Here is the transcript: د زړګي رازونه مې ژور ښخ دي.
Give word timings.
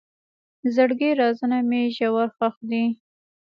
د 0.61 0.63
زړګي 0.75 1.11
رازونه 1.21 1.57
مې 1.69 1.81
ژور 1.95 2.27
ښخ 2.37 2.55
دي. 2.69 2.85